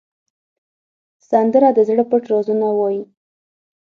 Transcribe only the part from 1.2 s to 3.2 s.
سندره د زړه پټ رازونه وایي